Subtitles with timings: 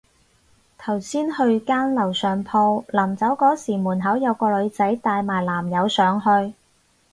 [0.79, 6.55] 頭先去間樓上鋪，臨走嗰時門口有個女仔帶埋男友上去